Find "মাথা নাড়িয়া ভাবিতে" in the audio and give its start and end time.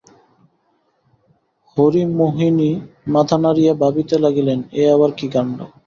3.07-4.15